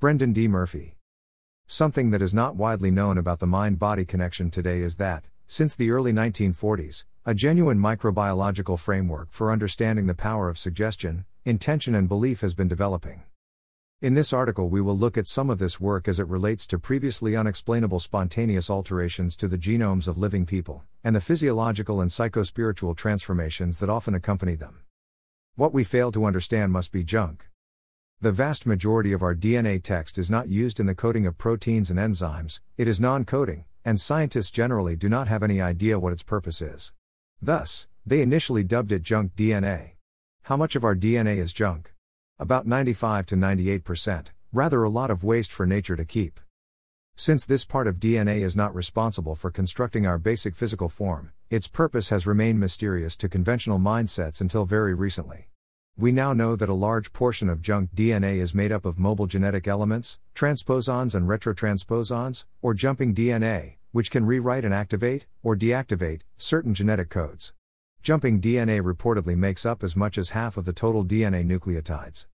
[0.00, 0.46] Brendan D.
[0.46, 0.94] Murphy.
[1.66, 5.74] Something that is not widely known about the mind body connection today is that, since
[5.74, 12.08] the early 1940s, a genuine microbiological framework for understanding the power of suggestion, intention, and
[12.08, 13.24] belief has been developing.
[14.00, 16.78] In this article, we will look at some of this work as it relates to
[16.78, 22.96] previously unexplainable spontaneous alterations to the genomes of living people, and the physiological and psychospiritual
[22.96, 24.78] transformations that often accompany them.
[25.56, 27.47] What we fail to understand must be junk.
[28.20, 31.88] The vast majority of our DNA text is not used in the coding of proteins
[31.88, 36.12] and enzymes, it is non coding, and scientists generally do not have any idea what
[36.12, 36.92] its purpose is.
[37.40, 39.92] Thus, they initially dubbed it junk DNA.
[40.42, 41.94] How much of our DNA is junk?
[42.40, 46.40] About 95 to 98%, rather a lot of waste for nature to keep.
[47.14, 51.68] Since this part of DNA is not responsible for constructing our basic physical form, its
[51.68, 55.47] purpose has remained mysterious to conventional mindsets until very recently.
[56.00, 59.26] We now know that a large portion of junk DNA is made up of mobile
[59.26, 66.20] genetic elements, transposons and retrotransposons, or jumping DNA, which can rewrite and activate, or deactivate,
[66.36, 67.52] certain genetic codes.
[68.00, 72.26] Jumping DNA reportedly makes up as much as half of the total DNA nucleotides.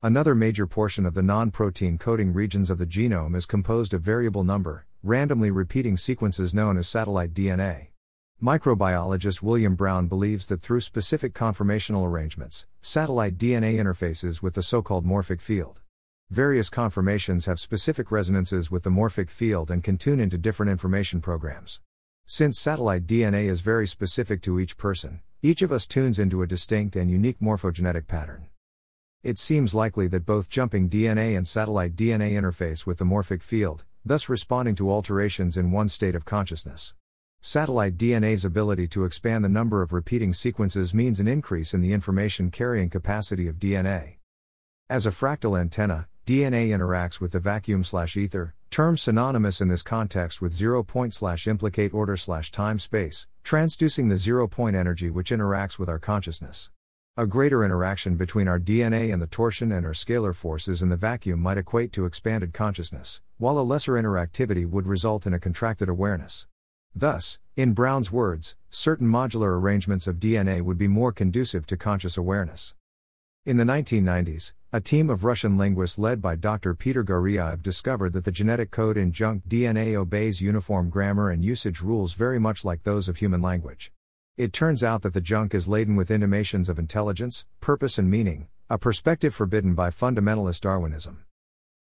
[0.00, 4.02] Another major portion of the non protein coding regions of the genome is composed of
[4.02, 7.88] variable number, randomly repeating sequences known as satellite DNA.
[8.42, 14.82] Microbiologist William Brown believes that through specific conformational arrangements, satellite DNA interfaces with the so
[14.82, 15.80] called morphic field.
[16.28, 21.20] Various conformations have specific resonances with the morphic field and can tune into different information
[21.20, 21.80] programs.
[22.26, 26.46] Since satellite DNA is very specific to each person, each of us tunes into a
[26.48, 28.48] distinct and unique morphogenetic pattern.
[29.22, 33.84] It seems likely that both jumping DNA and satellite DNA interface with the morphic field,
[34.04, 36.94] thus responding to alterations in one state of consciousness.
[37.44, 41.92] Satellite DNA's ability to expand the number of repeating sequences means an increase in the
[41.92, 44.18] information carrying capacity of DNA.
[44.88, 49.82] As a fractal antenna, DNA interacts with the vacuum slash ether, term synonymous in this
[49.82, 55.10] context with zero point slash implicate order slash time space, transducing the zero point energy
[55.10, 56.70] which interacts with our consciousness.
[57.16, 60.96] A greater interaction between our DNA and the torsion and or scalar forces in the
[60.96, 65.88] vacuum might equate to expanded consciousness, while a lesser interactivity would result in a contracted
[65.88, 66.46] awareness.
[66.94, 72.16] Thus, in Brown's words, certain modular arrangements of DNA would be more conducive to conscious
[72.16, 72.74] awareness.
[73.44, 76.74] In the 1990s, a team of Russian linguists led by Dr.
[76.74, 81.80] Peter Gariaev discovered that the genetic code in junk DNA obeys uniform grammar and usage
[81.80, 83.90] rules very much like those of human language.
[84.36, 88.48] It turns out that the junk is laden with intimations of intelligence, purpose, and meaning,
[88.70, 91.24] a perspective forbidden by fundamentalist Darwinism.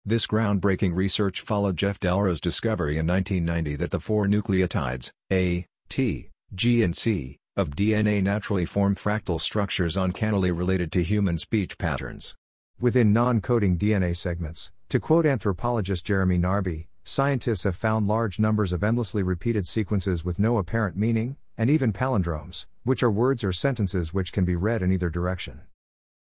[0.03, 6.31] This groundbreaking research followed Jeff Delro's discovery in 1990 that the four nucleotides, A, T,
[6.55, 12.33] G and C, of DNA naturally form fractal structures uncannily related to human speech patterns.
[12.79, 18.83] Within non-coding DNA segments, to quote anthropologist Jeremy Narby, scientists have found large numbers of
[18.83, 24.15] endlessly repeated sequences with no apparent meaning, and even palindromes, which are words or sentences
[24.15, 25.61] which can be read in either direction.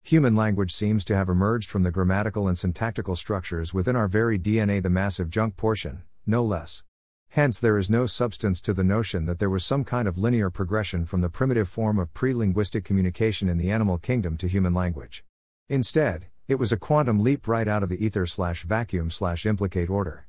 [0.06, 4.38] Human language seems to have emerged from the grammatical and syntactical structures within our very
[4.38, 6.84] DNA, the massive junk portion, no less.
[7.30, 10.52] Hence, there is no substance to the notion that there was some kind of linear
[10.52, 14.76] progression from the primitive form of pre linguistic communication in the animal kingdom to human
[14.76, 15.24] language.
[15.70, 19.90] Instead, it was a quantum leap right out of the ether slash vacuum slash implicate
[19.90, 20.28] order.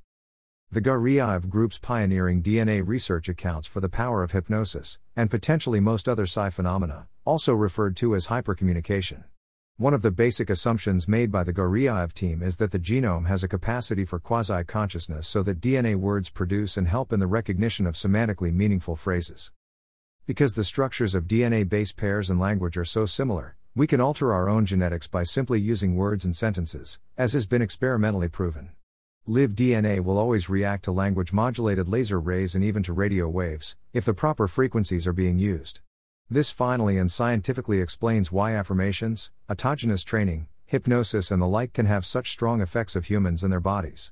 [0.73, 6.09] The Gariaev group's pioneering DNA research accounts for the power of hypnosis, and potentially most
[6.09, 9.25] other psi phenomena, also referred to as hypercommunication.
[9.79, 13.43] One of the basic assumptions made by the Gariaev team is that the genome has
[13.43, 17.87] a capacity for quasi consciousness so that DNA words produce and help in the recognition
[17.87, 19.53] of semantically meaningful phrases.
[20.25, 24.33] Because the structures of DNA base pairs and language are so similar, we can alter
[24.33, 28.71] our own genetics by simply using words and sentences, as has been experimentally proven.
[29.27, 33.77] Live DNA will always react to language modulated laser rays and even to radio waves,
[33.93, 35.81] if the proper frequencies are being used.
[36.29, 42.05] This finally and scientifically explains why affirmations, autogenous training, hypnosis, and the like can have
[42.05, 44.11] such strong effects of humans and their bodies.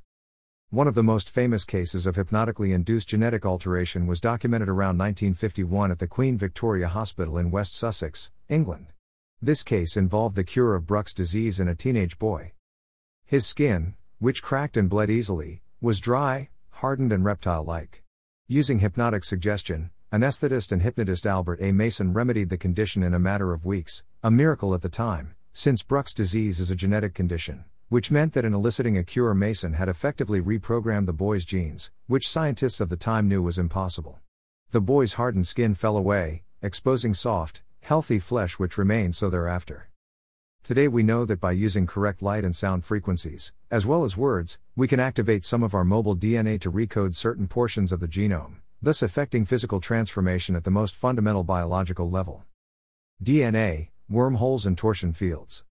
[0.70, 5.90] One of the most famous cases of hypnotically induced genetic alteration was documented around 1951
[5.90, 8.92] at the Queen Victoria Hospital in West Sussex, England.
[9.42, 12.52] This case involved the cure of Brocq's disease in a teenage boy.
[13.24, 18.04] His skin, which cracked and bled easily, was dry, hardened, and reptile like.
[18.46, 21.72] Using hypnotic suggestion, Anesthetist and hypnotist Albert A.
[21.72, 25.82] Mason remedied the condition in a matter of weeks, a miracle at the time, since
[25.82, 29.88] Brocq's disease is a genetic condition, which meant that in eliciting a cure, Mason had
[29.88, 34.20] effectively reprogrammed the boy's genes, which scientists of the time knew was impossible.
[34.70, 39.90] The boy's hardened skin fell away, exposing soft, healthy flesh which remained so thereafter.
[40.62, 44.58] Today we know that by using correct light and sound frequencies, as well as words,
[44.76, 48.58] we can activate some of our mobile DNA to recode certain portions of the genome,
[48.84, 52.44] thus affecting physical transformation at the most fundamental biological level.
[53.22, 55.64] DNA, wormholes and torsion fields.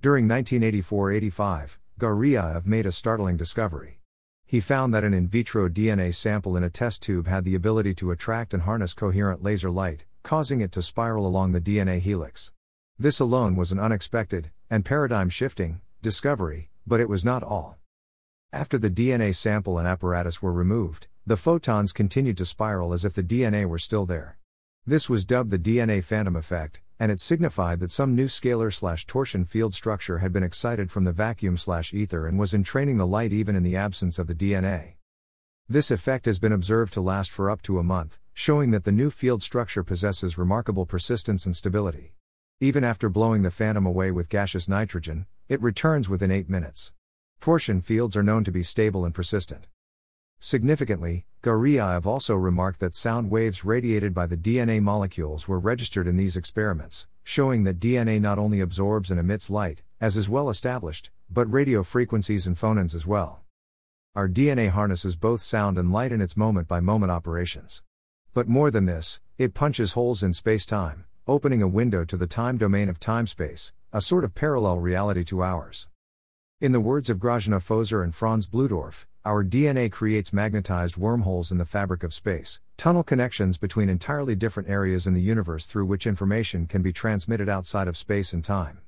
[0.00, 4.00] During 1984 85, Gariaev made a startling discovery.
[4.46, 7.94] He found that an in vitro DNA sample in a test tube had the ability
[7.96, 12.52] to attract and harness coherent laser light, causing it to spiral along the DNA helix.
[12.98, 17.76] This alone was an unexpected, and paradigm shifting, discovery, but it was not all.
[18.50, 23.12] After the DNA sample and apparatus were removed, the photons continued to spiral as if
[23.12, 24.38] the DNA were still there.
[24.86, 29.04] This was dubbed the DNA phantom effect, and it signified that some new scalar slash
[29.04, 33.06] torsion field structure had been excited from the vacuum slash ether and was entraining the
[33.06, 34.94] light even in the absence of the DNA.
[35.68, 38.90] This effect has been observed to last for up to a month, showing that the
[38.90, 42.14] new field structure possesses remarkable persistence and stability.
[42.58, 46.94] Even after blowing the phantom away with gaseous nitrogen, it returns within 8 minutes.
[47.42, 49.66] Torsion fields are known to be stable and persistent.
[50.40, 56.16] Significantly, Gariaev also remarked that sound waves radiated by the DNA molecules were registered in
[56.16, 61.10] these experiments, showing that DNA not only absorbs and emits light, as is well established,
[61.28, 63.40] but radio frequencies and phonons as well.
[64.14, 67.82] Our DNA harnesses both sound and light in its moment by moment operations.
[68.32, 72.26] But more than this, it punches holes in space time, opening a window to the
[72.28, 75.88] time domain of time space, a sort of parallel reality to ours.
[76.60, 81.58] In the words of Grażyna Fosar and Franz Bludorf, our DNA creates magnetized wormholes in
[81.58, 86.06] the fabric of space, tunnel connections between entirely different areas in the universe through which
[86.06, 88.78] information can be transmitted outside of space and time.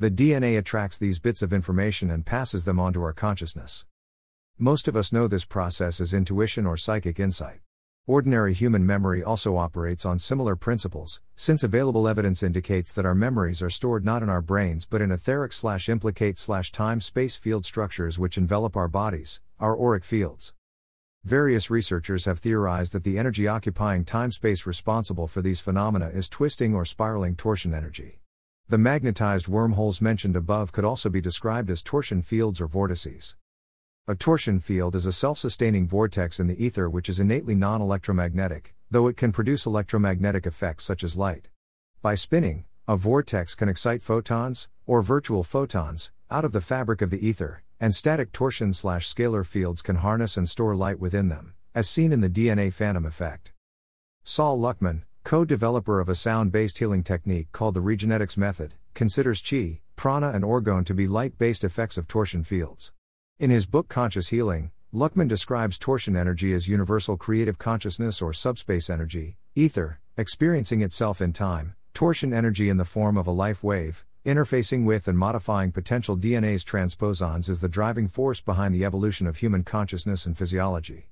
[0.00, 3.86] The DNA attracts these bits of information and passes them on to our consciousness.
[4.58, 7.60] Most of us know this process as intuition or psychic insight.
[8.04, 13.62] Ordinary human memory also operates on similar principles, since available evidence indicates that our memories
[13.62, 17.64] are stored not in our brains but in etheric slash implicate slash time space field
[17.64, 20.52] structures which envelop our bodies, our auric fields.
[21.24, 26.28] Various researchers have theorized that the energy occupying time space responsible for these phenomena is
[26.28, 28.20] twisting or spiraling torsion energy.
[28.68, 33.36] The magnetized wormholes mentioned above could also be described as torsion fields or vortices.
[34.06, 37.80] A torsion field is a self sustaining vortex in the ether which is innately non
[37.80, 41.48] electromagnetic, though it can produce electromagnetic effects such as light.
[42.02, 47.08] By spinning, a vortex can excite photons, or virtual photons, out of the fabric of
[47.08, 51.54] the ether, and static torsion slash scalar fields can harness and store light within them,
[51.74, 53.52] as seen in the DNA phantom effect.
[54.22, 59.42] Sol Luckman, co developer of a sound based healing technique called the Regenetics Method, considers
[59.42, 62.92] chi, prana, and orgone to be light based effects of torsion fields.
[63.38, 68.88] In his book Conscious Healing, Luckman describes torsion energy as universal creative consciousness or subspace
[68.88, 74.04] energy, ether, experiencing itself in time, torsion energy in the form of a life wave,
[74.24, 79.36] interfacing with and modifying potential DNA's transposons is the driving force behind the evolution of
[79.36, 81.10] human consciousness and physiology.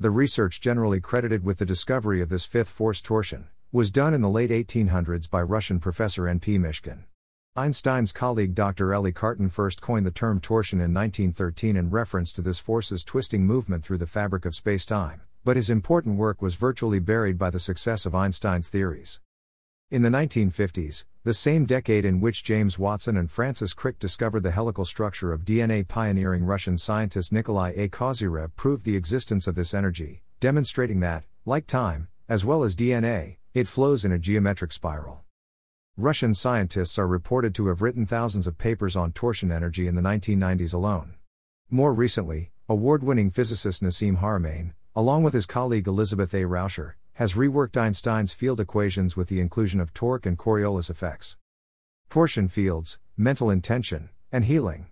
[0.00, 4.22] The research generally credited with the discovery of this fifth force torsion was done in
[4.22, 6.58] the late 1800s by Russian professor N.P.
[6.58, 7.04] Myshkin.
[7.54, 8.88] Einstein's colleague Dr.
[8.88, 13.46] Élie Cartan first coined the term torsion in 1913 in reference to this force's twisting
[13.46, 17.60] movement through the fabric of spacetime, but his important work was virtually buried by the
[17.60, 19.20] success of Einstein's theories.
[19.92, 24.50] In the 1950s, the same decade in which James Watson and Francis Crick discovered the
[24.50, 27.90] helical structure of DNA, pioneering Russian scientist Nikolai A.
[27.90, 33.36] Kozyrev proved the existence of this energy, demonstrating that, like time, as well as DNA,
[33.52, 35.24] it flows in a geometric spiral.
[35.98, 40.00] Russian scientists are reported to have written thousands of papers on torsion energy in the
[40.00, 41.16] 1990s alone.
[41.68, 46.44] More recently, award winning physicist Nassim Haramein, along with his colleague Elizabeth A.
[46.44, 51.36] Rauscher, has reworked Einstein's field equations with the inclusion of torque and Coriolis effects.
[52.08, 54.86] Torsion fields, mental intention, and healing.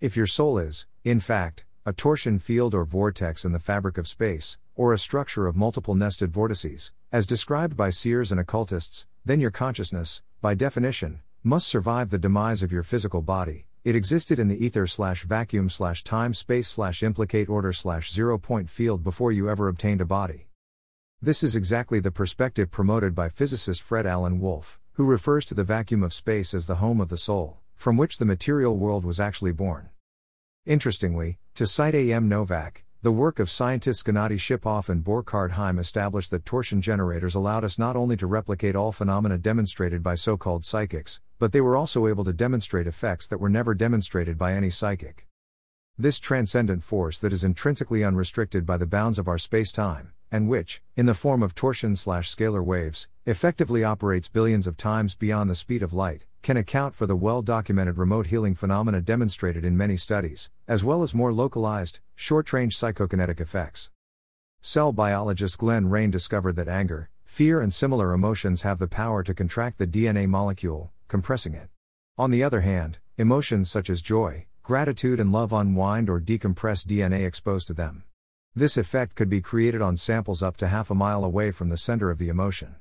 [0.00, 4.06] If your soul is, in fact, a torsion field or vortex in the fabric of
[4.06, 9.40] space, or a structure of multiple nested vortices, as described by seers and occultists, then
[9.40, 13.64] your consciousness, by definition, must survive the demise of your physical body.
[13.84, 18.36] It existed in the ether slash vacuum slash time space slash implicate order slash zero
[18.36, 20.47] point field before you ever obtained a body.
[21.20, 25.64] This is exactly the perspective promoted by physicist Fred Alan Wolf, who refers to the
[25.64, 29.18] vacuum of space as the home of the soul, from which the material world was
[29.18, 29.88] actually born.
[30.64, 32.28] Interestingly, to cite A.M.
[32.28, 37.64] Novak, the work of scientists Gennady Shipov and Burkhard Heim established that torsion generators allowed
[37.64, 41.76] us not only to replicate all phenomena demonstrated by so called psychics, but they were
[41.76, 45.26] also able to demonstrate effects that were never demonstrated by any psychic.
[45.98, 50.48] This transcendent force that is intrinsically unrestricted by the bounds of our space time and
[50.48, 55.48] which, in the form of torsion slash scalar waves, effectively operates billions of times beyond
[55.48, 59.76] the speed of light, can account for the well documented remote healing phenomena demonstrated in
[59.76, 63.90] many studies, as well as more localized, short range psychokinetic effects.
[64.60, 69.34] Cell biologist Glen Rein discovered that anger, fear, and similar emotions have the power to
[69.34, 71.68] contract the DNA molecule, compressing it.
[72.16, 77.24] On the other hand, emotions such as joy, gratitude, and love unwind or decompress DNA
[77.24, 78.04] exposed to them.
[78.54, 81.76] This effect could be created on samples up to half a mile away from the
[81.76, 82.76] center of the emotion.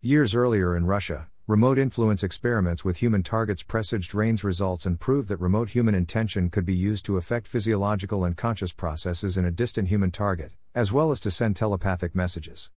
[0.00, 5.28] Years earlier in Russia, remote influence experiments with human targets presaged Rein's results and proved
[5.28, 9.50] that remote human intention could be used to affect physiological and conscious processes in a
[9.52, 12.70] distant human target, as well as to send telepathic messages.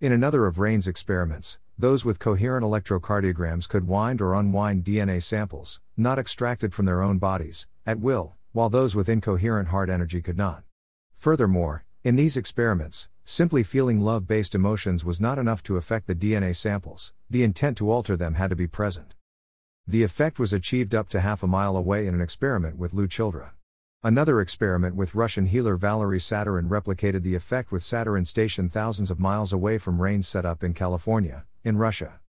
[0.00, 5.80] In another of Rein's experiments, those with coherent electrocardiograms could wind or unwind DNA samples,
[5.96, 10.36] not extracted from their own bodies, at will, while those with incoherent heart energy could
[10.36, 10.65] not.
[11.16, 16.14] Furthermore, in these experiments, simply feeling love based emotions was not enough to affect the
[16.14, 19.14] DNA samples, the intent to alter them had to be present.
[19.88, 23.08] The effect was achieved up to half a mile away in an experiment with Lou
[23.08, 23.52] Childra.
[24.02, 29.18] Another experiment with Russian healer Valery Satarin replicated the effect with Satarin stationed thousands of
[29.18, 32.20] miles away from Rein's setup in California, in Russia.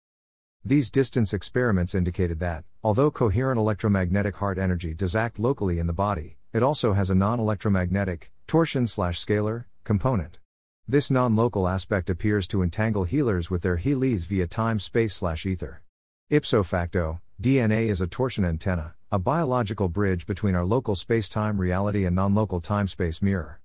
[0.65, 5.93] These distance experiments indicated that, although coherent electromagnetic heart energy does act locally in the
[5.93, 10.39] body, it also has a non electromagnetic, torsion slash scalar, component.
[10.87, 15.45] This non local aspect appears to entangle healers with their healees via time space slash
[15.47, 15.83] ether.
[16.31, 21.61] Ipso facto, DNA is a torsion antenna, a biological bridge between our local space time
[21.61, 23.61] reality and non local time space mirror.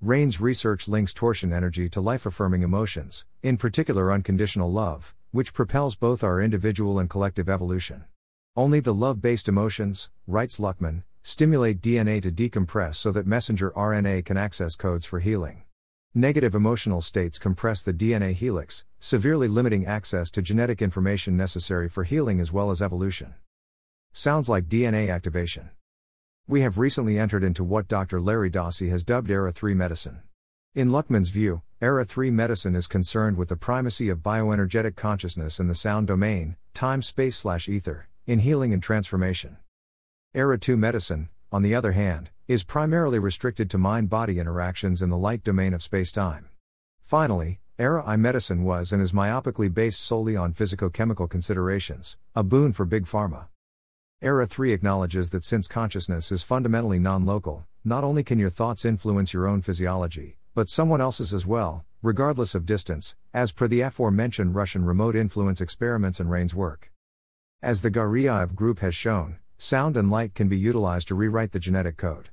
[0.00, 5.96] Rein's research links torsion energy to life affirming emotions, in particular unconditional love, which propels
[5.96, 8.04] both our individual and collective evolution.
[8.54, 14.26] Only the love based emotions, writes Luckman, stimulate DNA to decompress so that messenger RNA
[14.26, 15.62] can access codes for healing.
[16.14, 22.04] Negative emotional states compress the DNA helix, severely limiting access to genetic information necessary for
[22.04, 23.32] healing as well as evolution.
[24.12, 25.70] Sounds like DNA activation.
[26.46, 28.20] We have recently entered into what Dr.
[28.20, 30.20] Larry Dossey has dubbed Era 3 medicine.
[30.74, 35.68] In Luckman's view, Era 3 medicine is concerned with the primacy of bioenergetic consciousness in
[35.68, 39.56] the sound domain, time space slash ether, in healing and transformation.
[40.36, 45.08] Era 2 medicine, on the other hand, is primarily restricted to mind body interactions in
[45.08, 46.48] the light domain of space-time.
[47.00, 52.72] Finally, Era I medicine was and is myopically based solely on physico-chemical considerations, a boon
[52.72, 53.46] for big pharma.
[54.20, 59.32] Era 3 acknowledges that since consciousness is fundamentally non-local, not only can your thoughts influence
[59.32, 64.56] your own physiology, but someone else's as well, regardless of distance, as per the aforementioned
[64.56, 66.90] Russian remote influence experiments and Rein's work.
[67.62, 71.58] As the Gariaev group has shown, sound and light can be utilized to rewrite the
[71.58, 72.30] genetic code.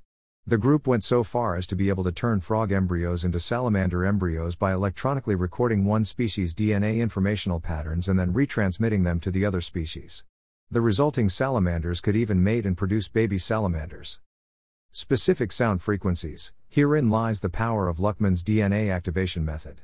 [0.47, 4.03] The group went so far as to be able to turn frog embryos into salamander
[4.03, 9.45] embryos by electronically recording one species' DNA informational patterns and then retransmitting them to the
[9.45, 10.23] other species.
[10.71, 14.19] The resulting salamanders could even mate and produce baby salamanders.
[14.91, 19.81] Specific sound frequencies herein lies the power of Luckman's DNA activation method.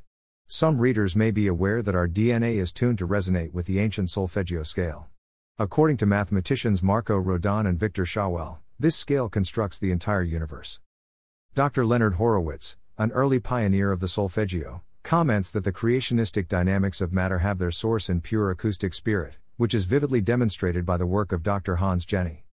[0.47, 4.09] Some readers may be aware that our DNA is tuned to resonate with the ancient
[4.09, 5.07] solfeggio scale.
[5.59, 10.79] According to mathematicians Marco Rodin and Victor Showell, this scale constructs the entire universe.
[11.55, 11.83] Dr.
[11.83, 17.39] Leonard Horowitz, an early pioneer of the solfeggio, comments that the creationistic dynamics of matter
[17.39, 21.41] have their source in pure acoustic spirit, which is vividly demonstrated by the work of
[21.41, 21.77] Dr.
[21.77, 22.45] Hans Jenny.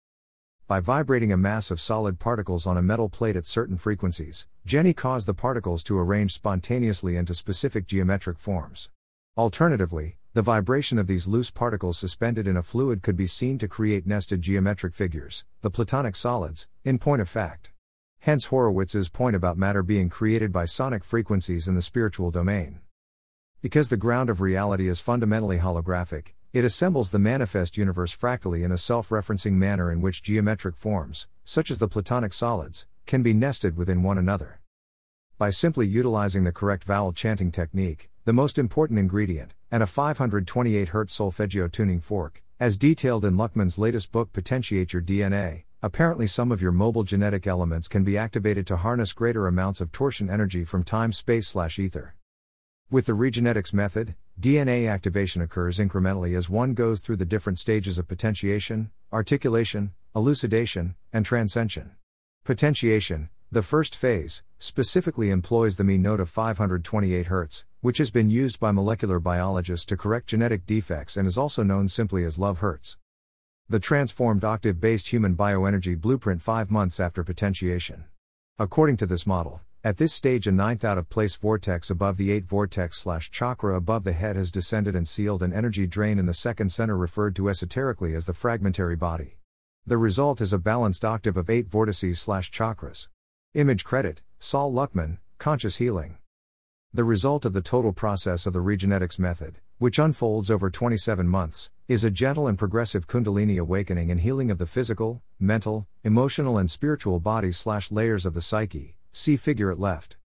[0.69, 4.95] By vibrating a mass of solid particles on a metal plate at certain frequencies, Jenny
[4.95, 8.91] caused the particles to arrange spontaneously into specific geometric forms.
[9.37, 13.69] Alternatively, the vibration of these loose particles suspended in a fluid could be seen to
[13.69, 17.71] create nested geometric figures, the Platonic solids, in point of fact.
[18.21, 22.81] Hence Horowitz's point about matter being created by sonic frequencies in the spiritual domain.
[23.61, 28.73] Because the ground of reality is fundamentally holographic, it assembles the manifest universe fractally in
[28.73, 33.35] a self referencing manner in which geometric forms, such as the Platonic solids, can be
[33.35, 34.62] nested within one another.
[35.43, 40.91] By simply utilizing the correct vowel chanting technique, the most important ingredient, and a 528
[40.91, 45.65] Hz solfeggio tuning fork, as detailed in Luckman's latest book Potentiate Your DNA.
[45.83, 49.91] Apparently, some of your mobile genetic elements can be activated to harness greater amounts of
[49.91, 52.15] torsion energy from time space slash ether.
[52.89, 57.99] With the regenetics method, DNA activation occurs incrementally as one goes through the different stages
[57.99, 61.97] of potentiation, articulation, elucidation, and transcension.
[62.45, 68.31] Potentiation, the first phase, specifically employs the mean note of 528 Hz, which has been
[68.31, 72.61] used by molecular biologists to correct genetic defects and is also known simply as love
[72.61, 72.97] hertz.
[73.69, 78.05] The transformed octave based human bioenergy blueprint 5 months after potentiation.
[78.57, 82.31] According to this model, At this stage, a ninth out of place vortex above the
[82.31, 86.27] eight vortex slash chakra above the head has descended and sealed an energy drain in
[86.27, 89.39] the second center, referred to esoterically as the fragmentary body.
[89.85, 93.09] The result is a balanced octave of eight vortices slash chakras.
[93.55, 96.17] Image credit Sol Luckman, Conscious Healing.
[96.95, 101.69] The result of the total process of the Regenetics method, which unfolds over 27 months,
[101.87, 106.71] is a gentle and progressive Kundalini awakening and healing of the physical, mental, emotional, and
[106.71, 108.97] spiritual bodies slash layers of the psyche.
[109.13, 110.17] See figure at left.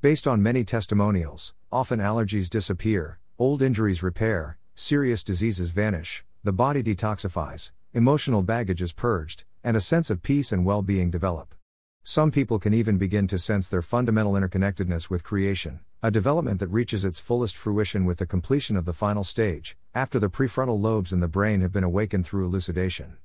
[0.00, 6.82] Based on many testimonials, often allergies disappear, old injuries repair, serious diseases vanish, the body
[6.82, 11.54] detoxifies, emotional baggage is purged, and a sense of peace and well being develop.
[12.02, 16.68] Some people can even begin to sense their fundamental interconnectedness with creation, a development that
[16.68, 21.12] reaches its fullest fruition with the completion of the final stage, after the prefrontal lobes
[21.12, 23.18] in the brain have been awakened through elucidation.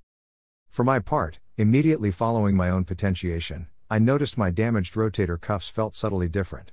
[0.69, 5.95] For my part, immediately following my own potentiation, I noticed my damaged rotator cuffs felt
[5.95, 6.71] subtly different.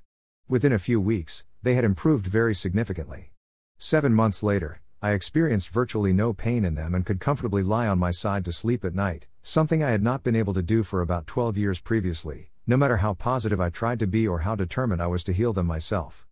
[0.48, 3.30] Within a few weeks, they had improved very significantly.
[3.76, 7.98] Seven months later, I experienced virtually no pain in them and could comfortably lie on
[7.98, 11.00] my side to sleep at night, something I had not been able to do for
[11.00, 15.02] about 12 years previously, no matter how positive I tried to be or how determined
[15.02, 16.26] I was to heal them myself.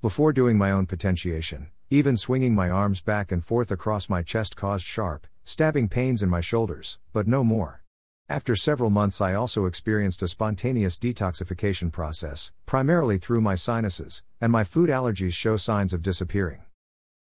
[0.00, 4.54] Before doing my own potentiation, even swinging my arms back and forth across my chest
[4.54, 7.82] caused sharp, stabbing pains in my shoulders, but no more.
[8.28, 14.52] After several months, I also experienced a spontaneous detoxification process, primarily through my sinuses, and
[14.52, 16.60] my food allergies show signs of disappearing.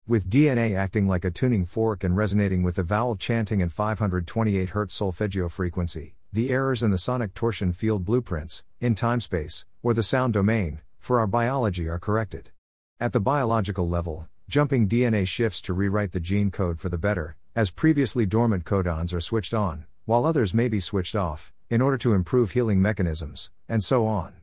[0.05, 4.71] With DNA acting like a tuning fork and resonating with the vowel chanting and 528
[4.71, 9.93] Hz solfeggio frequency, the errors in the sonic torsion field blueprints, in time space, or
[9.93, 12.51] the sound domain, for our biology are corrected.
[12.99, 17.37] At the biological level, jumping DNA shifts to rewrite the gene code for the better,
[17.55, 21.97] as previously dormant codons are switched on, while others may be switched off, in order
[21.99, 24.33] to improve healing mechanisms, and so on.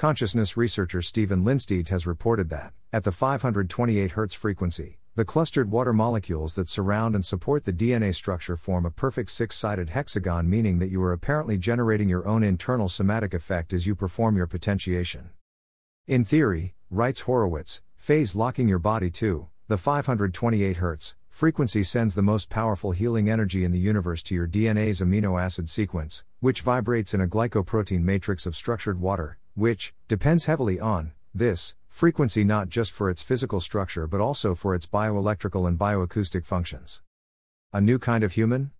[0.00, 5.92] Consciousness researcher Steven Lindstedt has reported that, at the 528 Hz frequency, the clustered water
[5.92, 10.78] molecules that surround and support the DNA structure form a perfect six sided hexagon, meaning
[10.78, 15.32] that you are apparently generating your own internal cymatic effect as you perform your potentiation.
[16.06, 22.22] In theory, writes Horowitz, phase locking your body to the 528 Hz frequency sends the
[22.22, 27.12] most powerful healing energy in the universe to your DNA's amino acid sequence, which vibrates
[27.12, 32.92] in a glycoprotein matrix of structured water, which depends heavily on this frequency not just
[32.92, 37.02] for its physical structure but also for its bioelectrical and bioacoustic functions.
[37.72, 38.70] A new kind of human?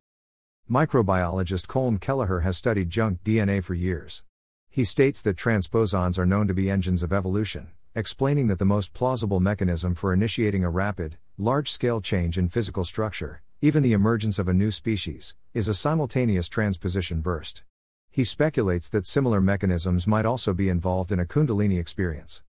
[0.70, 4.22] Microbiologist Colm Kelleher has studied junk DNA for years.
[4.68, 8.92] He states that transposons are known to be engines of evolution, explaining that the most
[8.92, 14.38] plausible mechanism for initiating a rapid, large scale change in physical structure, even the emergence
[14.38, 17.64] of a new species, is a simultaneous transposition burst.
[18.12, 22.42] He speculates that similar mechanisms might also be involved in a Kundalini experience.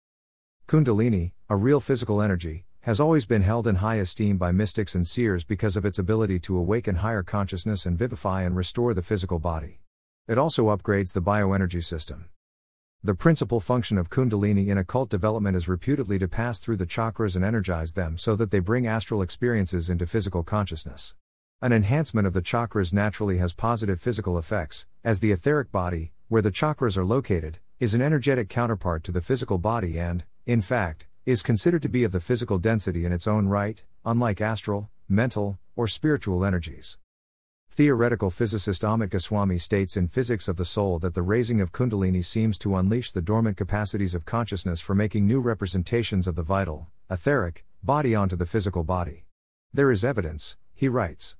[0.67, 5.05] Kundalini, a real physical energy, has always been held in high esteem by mystics and
[5.05, 9.37] seers because of its ability to awaken higher consciousness and vivify and restore the physical
[9.37, 9.81] body.
[10.29, 12.29] It also upgrades the bioenergy system.
[13.03, 17.35] The principal function of Kundalini in occult development is reputedly to pass through the chakras
[17.35, 21.15] and energize them so that they bring astral experiences into physical consciousness.
[21.61, 26.41] An enhancement of the chakras naturally has positive physical effects, as the etheric body, where
[26.41, 31.07] the chakras are located, is an energetic counterpart to the physical body and, in fact,
[31.25, 35.59] is considered to be of the physical density in its own right, unlike astral, mental,
[35.75, 36.97] or spiritual energies.
[37.69, 42.23] Theoretical physicist Amit Goswami states in Physics of the Soul that the raising of Kundalini
[42.23, 46.87] seems to unleash the dormant capacities of consciousness for making new representations of the vital,
[47.11, 49.25] etheric, body onto the physical body.
[49.73, 51.35] There is evidence, he writes.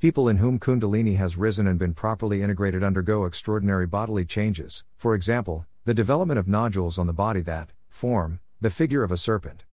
[0.00, 5.14] People in whom Kundalini has risen and been properly integrated undergo extraordinary bodily changes, for
[5.14, 9.64] example, the development of nodules on the body that form the figure of a serpent.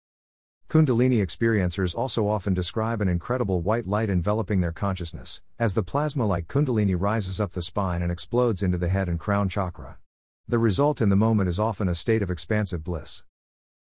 [0.68, 6.26] Kundalini experiencers also often describe an incredible white light enveloping their consciousness, as the plasma
[6.26, 9.98] like Kundalini rises up the spine and explodes into the head and crown chakra.
[10.46, 13.24] The result in the moment is often a state of expansive bliss.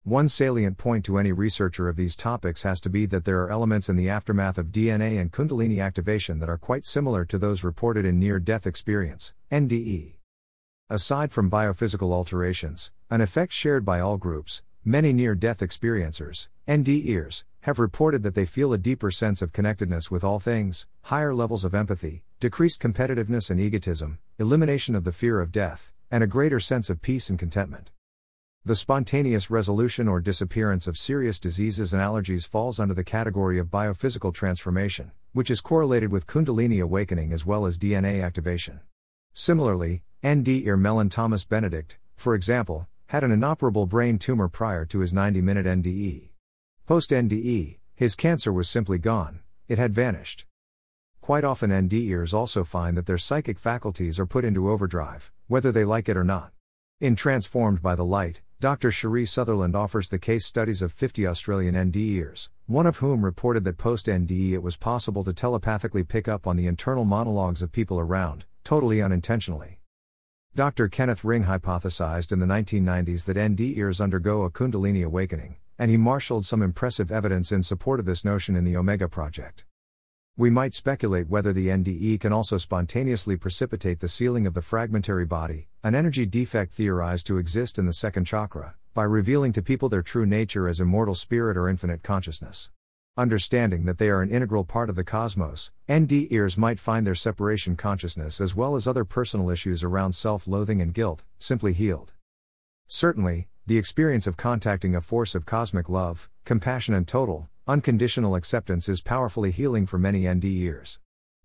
[0.07, 3.51] One salient point to any researcher of these topics has to be that there are
[3.51, 7.65] elements in the aftermath of DNA and Kundalini activation that are quite similar to those
[7.65, 10.19] reported in near death experience, NDE.
[10.89, 17.43] Aside from biophysical alterations, an effect shared by all groups, many near death experiencers, NDEers,
[17.63, 21.65] have reported that they feel a deeper sense of connectedness with all things, higher levels
[21.65, 26.61] of empathy, decreased competitiveness and egotism, elimination of the fear of death, and a greater
[26.61, 27.91] sense of peace and contentment.
[28.67, 33.69] The spontaneous resolution or disappearance of serious diseases and allergies falls under the category of
[33.69, 38.81] biophysical transformation, which is correlated with Kundalini awakening as well as DNA activation.
[39.33, 44.99] Similarly, ND ear Mellen Thomas Benedict, for example, had an inoperable brain tumor prior to
[44.99, 46.31] his 90 minute NDE.
[46.87, 50.45] Post NDE, his cancer was simply gone, it had vanished.
[51.21, 55.85] Quite often, NDEers also find that their psychic faculties are put into overdrive, whether they
[55.85, 56.51] like it or not.
[56.99, 58.91] In Transformed by the Light, Dr.
[58.91, 63.77] Cherie Sutherland offers the case studies of 50 Australian NDEers, one of whom reported that
[63.77, 67.99] post NDE it was possible to telepathically pick up on the internal monologues of people
[67.99, 69.81] around, totally unintentionally.
[70.55, 70.89] Dr.
[70.89, 76.47] Kenneth Ring hypothesized in the 1990s that NDEers undergo a Kundalini awakening, and he marshaled
[76.47, 79.67] some impressive evidence in support of this notion in the Omega Project.
[80.39, 85.27] We might speculate whether the NDE can also spontaneously precipitate the sealing of the fragmentary
[85.27, 89.89] body, an energy defect theorized to exist in the second chakra, by revealing to people
[89.89, 92.73] their true nature as immortal spirit or infinite consciousness.
[93.17, 97.77] Understanding that they are an integral part of the cosmos, NDEers might find their separation
[97.77, 102.15] consciousness as well as other personal issues around self loathing and guilt simply healed.
[102.89, 108.89] Certainly, the experience of contacting a force of cosmic love, compassion, and total, Unconditional acceptance
[108.89, 111.01] is powerfully healing for many NDEers.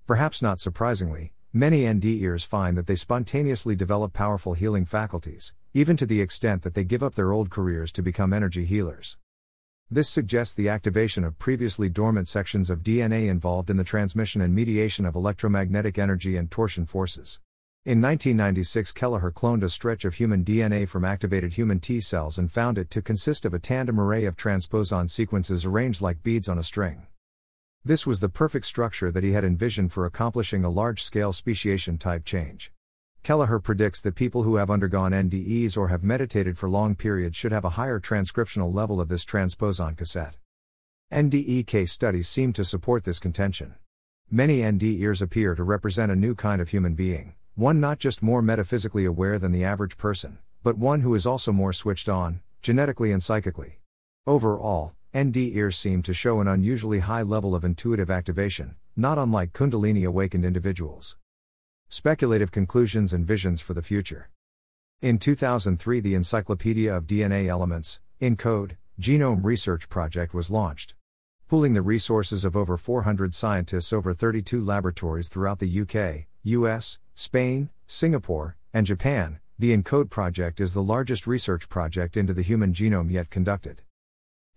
[0.06, 6.06] Perhaps not surprisingly, many NDEers find that they spontaneously develop powerful healing faculties, even to
[6.06, 9.18] the extent that they give up their old careers to become energy healers.
[9.90, 14.56] This suggests the activation of previously dormant sections of DNA involved in the transmission and
[14.56, 17.42] mediation of electromagnetic energy and torsion forces.
[17.84, 22.50] In 1996, Kelleher cloned a stretch of human DNA from activated human T cells and
[22.50, 26.58] found it to consist of a tandem array of transposon sequences arranged like beads on
[26.58, 27.08] a string.
[27.84, 31.98] This was the perfect structure that he had envisioned for accomplishing a large scale speciation
[31.98, 32.72] type change.
[33.24, 37.52] Kelleher predicts that people who have undergone NDEs or have meditated for long periods should
[37.52, 40.36] have a higher transcriptional level of this transposon cassette.
[41.12, 43.74] NDE case studies seem to support this contention.
[44.30, 48.42] Many NDEers appear to represent a new kind of human being one not just more
[48.42, 53.12] metaphysically aware than the average person, but one who is also more switched on, genetically
[53.12, 53.80] and psychically.
[54.26, 60.08] Overall, NDEers seem to show an unusually high level of intuitive activation, not unlike Kundalini
[60.08, 61.18] awakened individuals.
[61.90, 64.30] Speculative conclusions and visions for the future.
[65.02, 70.94] In 2003, the Encyclopedia of DNA Elements, ENCODE, Genome Research Project was launched.
[71.50, 77.70] Pooling the resources of over 400 scientists over 32 laboratories throughout the UK, US, Spain,
[77.86, 83.12] Singapore, and Japan, the ENCODE project is the largest research project into the human genome
[83.12, 83.82] yet conducted.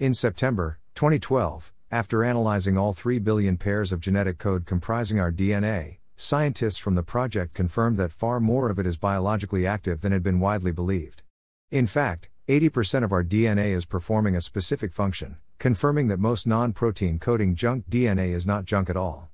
[0.01, 5.99] In September 2012, after analyzing all 3 billion pairs of genetic code comprising our DNA,
[6.17, 10.25] scientists from the project confirmed that far more of it is biologically active than had
[10.25, 11.23] been widely believed.
[11.71, 16.73] In fact, 80% of our DNA is performing a specific function, confirming that most non
[16.73, 19.31] protein coding junk DNA is not junk at all.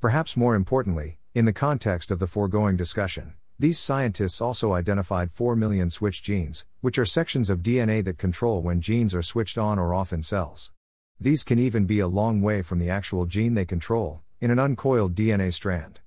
[0.00, 5.56] Perhaps more importantly, in the context of the foregoing discussion, these scientists also identified 4
[5.56, 9.78] million switch genes, which are sections of DNA that control when genes are switched on
[9.78, 10.72] or off in cells.
[11.18, 14.58] These can even be a long way from the actual gene they control, in an
[14.58, 16.00] uncoiled DNA strand.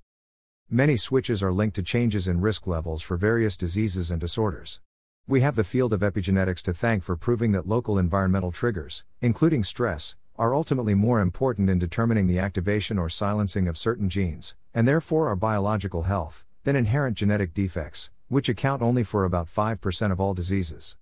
[0.70, 4.80] Many switches are linked to changes in risk levels for various diseases and disorders.
[5.26, 9.64] We have the field of epigenetics to thank for proving that local environmental triggers, including
[9.64, 14.86] stress, are ultimately more important in determining the activation or silencing of certain genes, and
[14.86, 20.20] therefore our biological health, than inherent genetic defects, which account only for about 5% of
[20.20, 20.96] all diseases.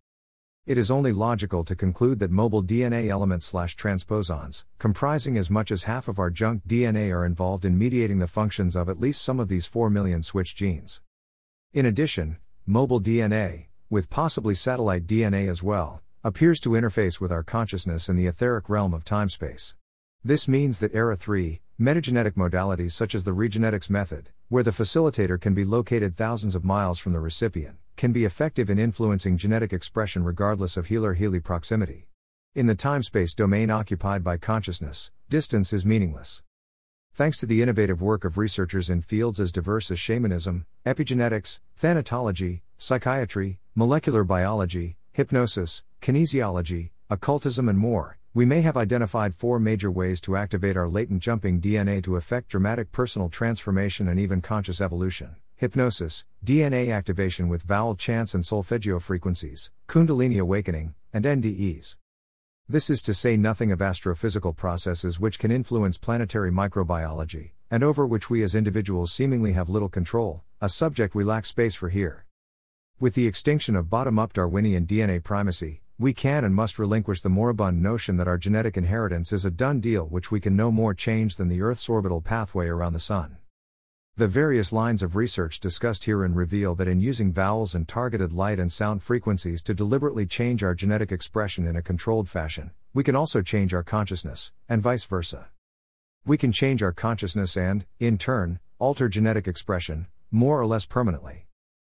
[0.66, 5.71] It is only logical to conclude that mobile DNA elements slash transposons, comprising as much
[5.71, 9.23] as half of our junk DNA, are involved in mediating the functions of at least
[9.23, 11.01] some of these 4 million switch genes.
[11.73, 17.42] In addition, mobile DNA, with possibly satellite DNA as well, appears to interface with our
[17.42, 19.75] consciousness in the etheric realm of time space.
[20.23, 25.41] This means that Era 3, metagenetic modalities such as the regenetics method, where the facilitator
[25.41, 29.73] can be located thousands of miles from the recipient, can be effective in influencing genetic
[29.73, 32.09] expression regardless of healer healee proximity.
[32.55, 36.43] In the time space domain occupied by consciousness, distance is meaningless.
[37.14, 42.62] Thanks to the innovative work of researchers in fields as diverse as shamanism, epigenetics, thanatology,
[42.77, 50.21] psychiatry, molecular biology, hypnosis, kinesiology, occultism, and more, we may have identified four major ways
[50.21, 55.37] to activate our latent jumping DNA to effect dramatic personal transformation and even conscious evolution
[55.59, 61.97] hypnosis, DNA activation with vowel chants and solfeggio frequencies, Kundalini awakening, and NDEs.
[62.69, 68.07] This is to say nothing of astrophysical processes which can influence planetary microbiology, and over
[68.07, 72.25] which we as individuals seemingly have little control, a subject we lack space for here.
[73.01, 77.29] With the extinction of bottom up Darwinian DNA primacy, we can and must relinquish the
[77.29, 80.95] moribund notion that our genetic inheritance is a done deal which we can no more
[80.95, 83.37] change than the Earth's orbital pathway around the Sun.
[84.17, 88.61] The various lines of research discussed herein reveal that in using vowels and targeted light
[88.61, 93.17] and sound frequencies to deliberately change our genetic expression in a controlled fashion, we can
[93.17, 95.49] also change our consciousness, and vice versa.
[96.25, 101.48] We can change our consciousness and, in turn, alter genetic expression, more or less permanently.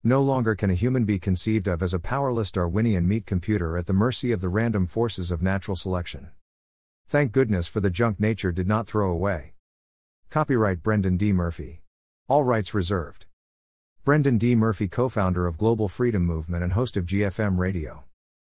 [0.09, 3.85] No longer can a human be conceived of as a powerless Darwinian meat computer at
[3.85, 6.31] the mercy of the random forces of natural selection.
[7.07, 9.53] Thank goodness for the junk nature did not throw away.
[10.31, 11.31] Copyright Brendan D.
[11.31, 11.83] Murphy.
[12.27, 13.27] All rights reserved.
[14.03, 14.55] Brendan D.
[14.55, 18.05] Murphy, co founder of Global Freedom Movement and host of GFM Radio.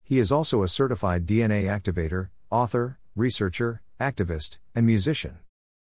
[0.04, 5.40] He is also a certified DNA activator, author, researcher, activist, and musician.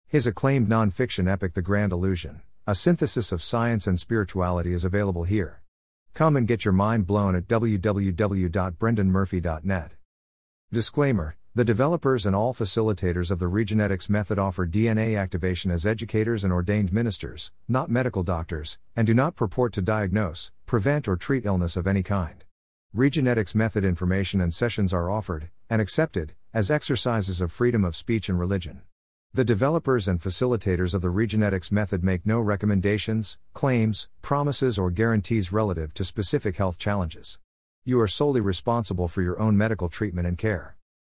[0.06, 4.84] His acclaimed non fiction epic The Grand Illusion, a synthesis of science and spirituality, is
[4.84, 5.62] available here.
[6.14, 9.90] Come and get your mind blown at www.brendanmurphy.net.
[10.72, 16.42] Disclaimer the developers and all facilitators of the Regenetics method offer DNA activation as educators
[16.42, 21.46] and ordained ministers, not medical doctors, and do not purport to diagnose, prevent, or treat
[21.46, 22.44] illness of any kind.
[22.92, 28.28] Regenetics method information and sessions are offered, and accepted, as exercises of freedom of speech
[28.28, 28.82] and religion.
[29.36, 35.52] The developers and facilitators of the Regenetics method make no recommendations, claims, promises, or guarantees
[35.52, 37.40] relative to specific health challenges.
[37.84, 40.76] You are solely responsible for your own medical treatment and care.